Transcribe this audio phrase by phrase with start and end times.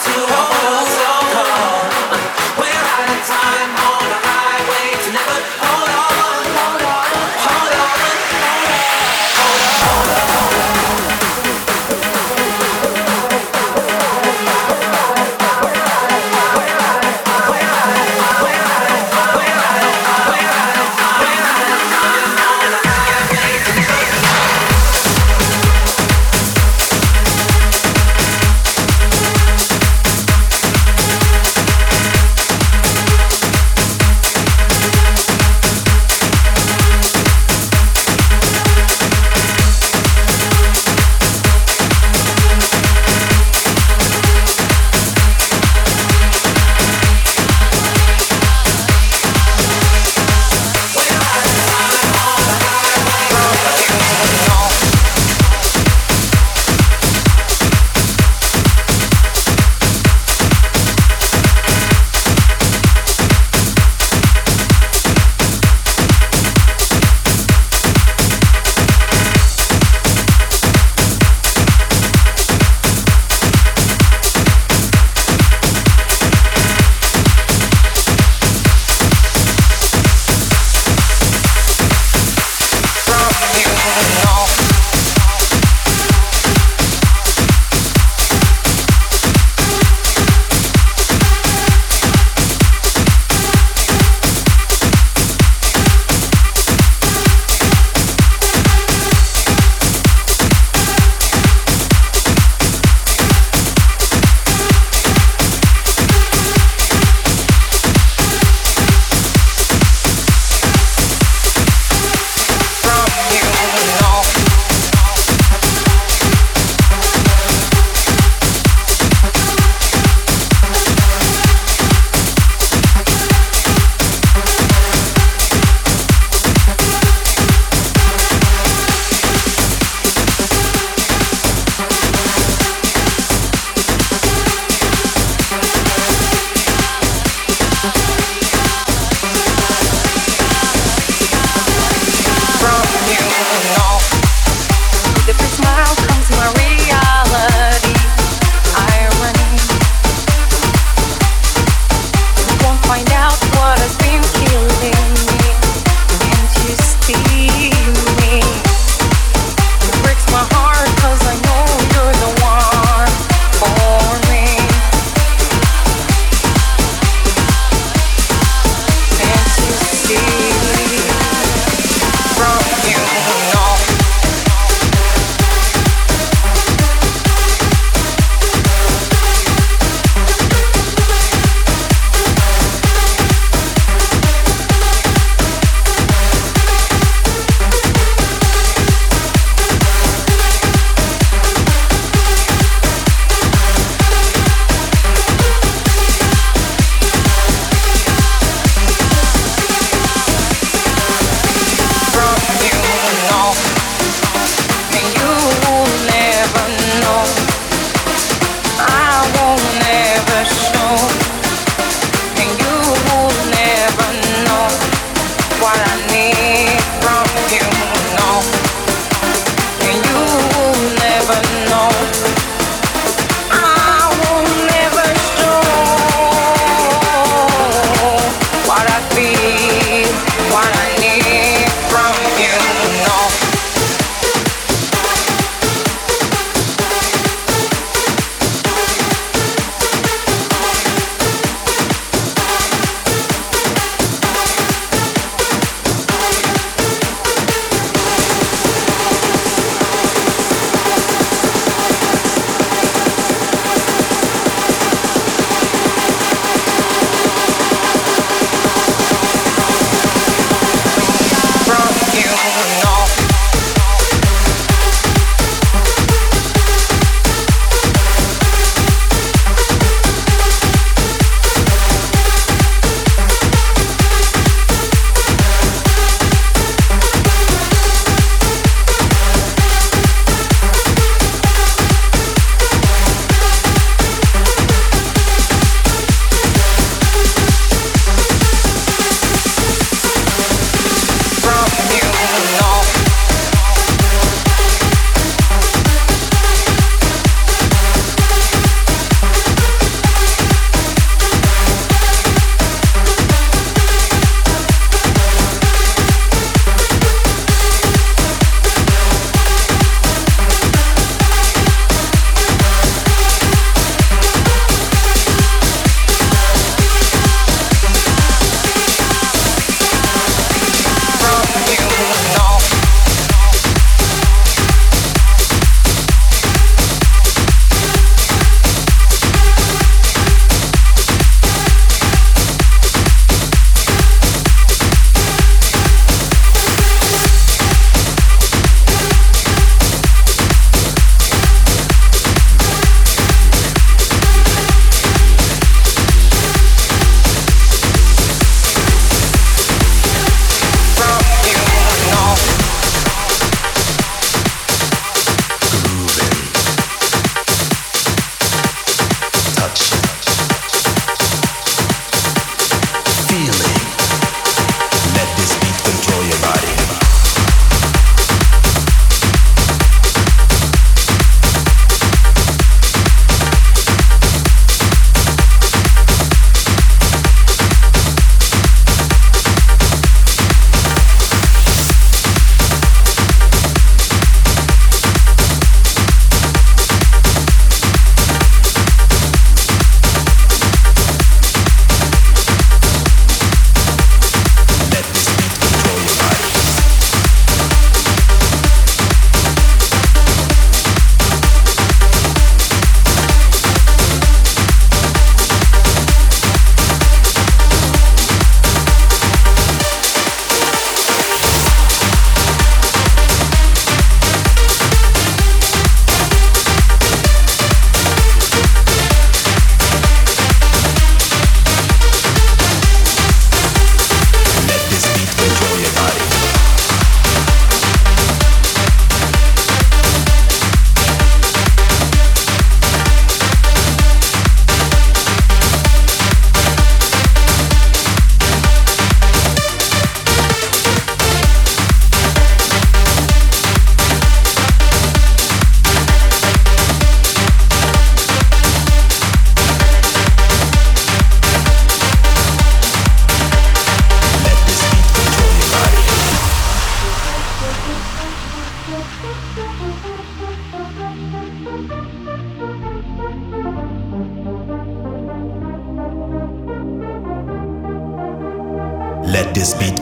[0.00, 1.03] to hold.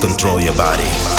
[0.02, 1.11] Control your body.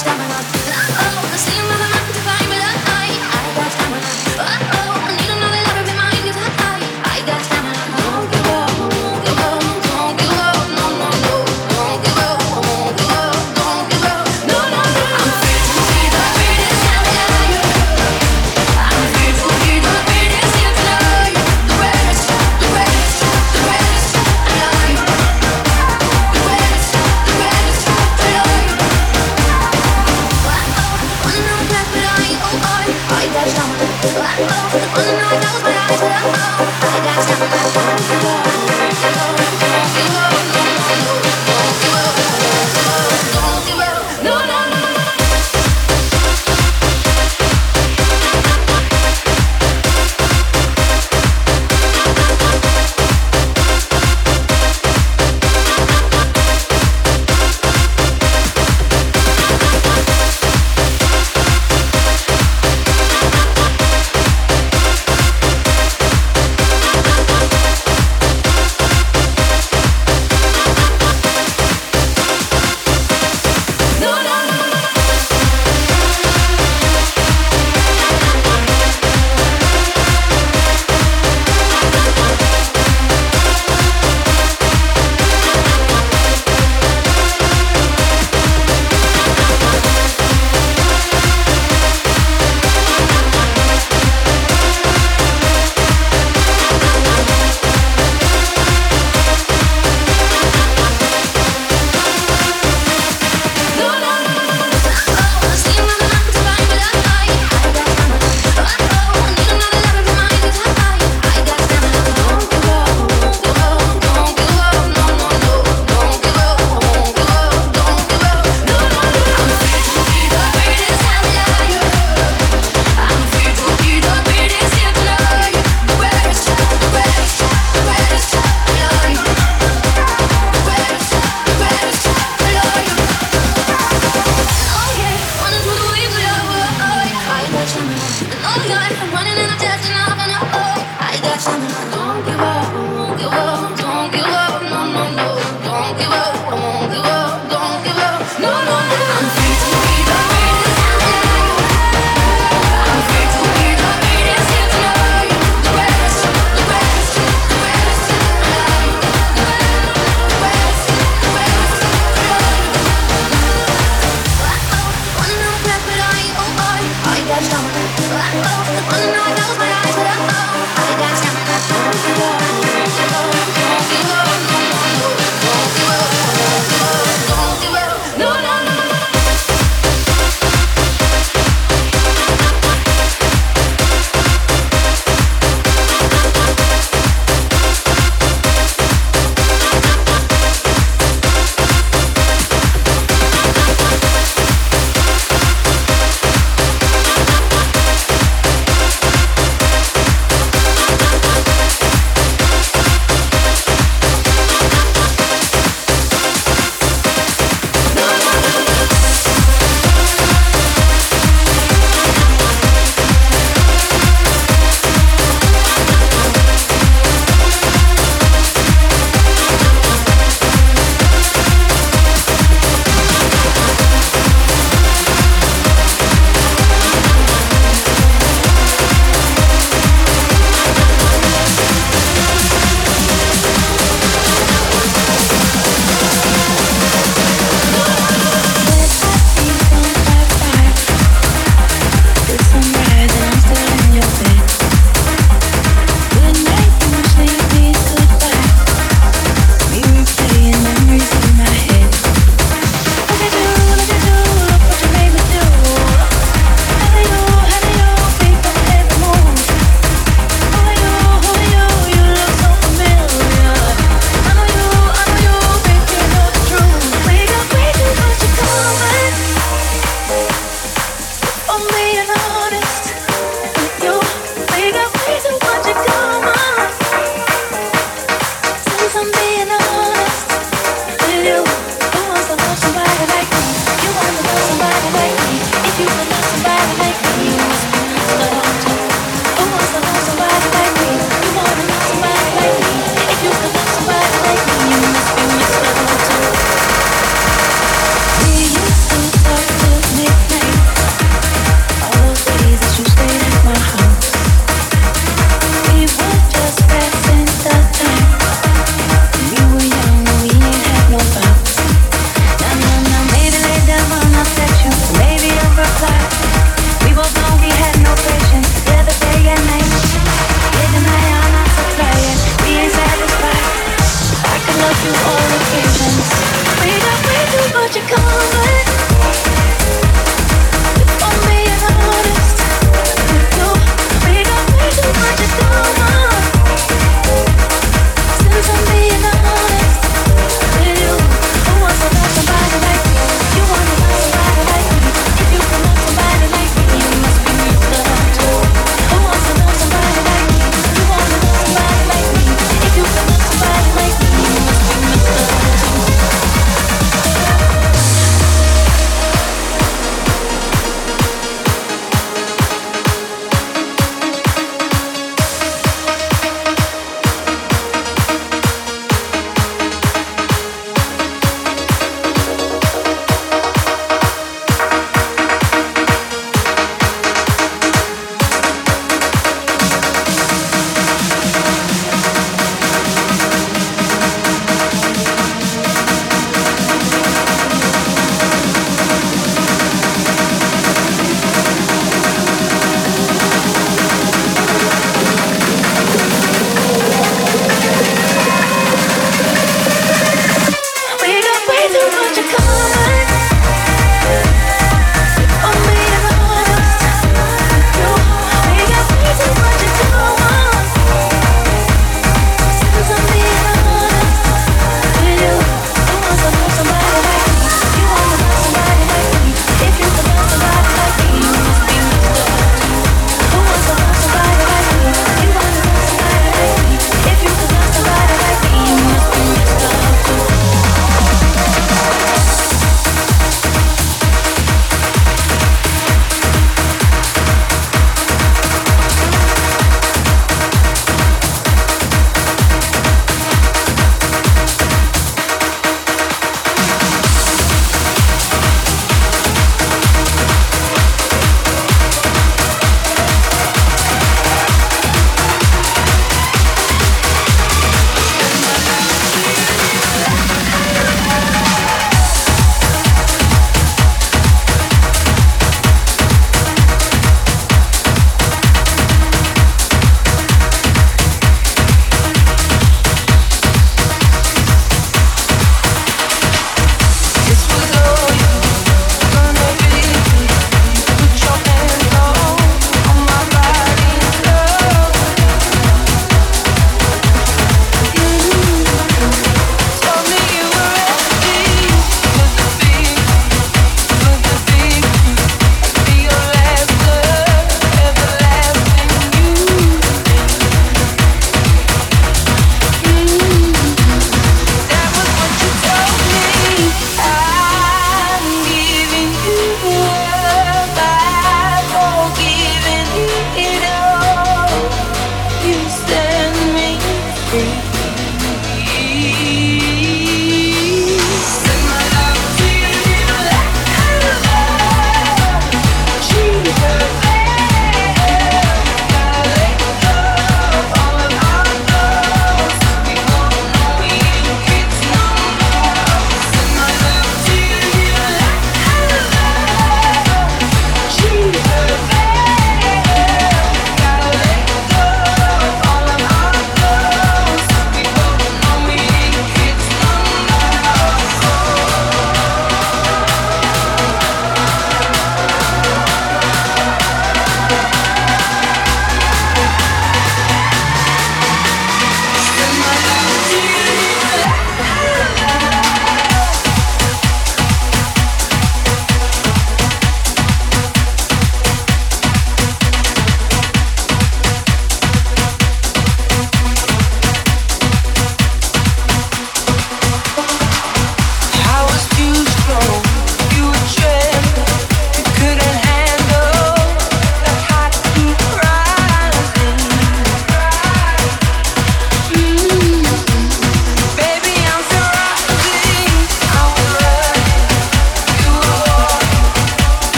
[0.00, 0.59] stamina